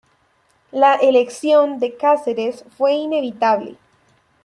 [0.71, 3.75] La elección de Cáceres fue pues inevitable.